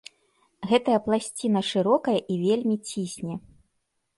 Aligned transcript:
Гэтая 0.69 0.95
пласціна 1.07 1.61
шырокая 1.71 2.17
і 2.37 2.39
вельмі 2.47 2.75
цісне. 2.93 3.35